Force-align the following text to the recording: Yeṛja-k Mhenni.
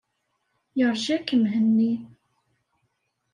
Yeṛja-k 0.79 1.29
Mhenni. 1.41 1.93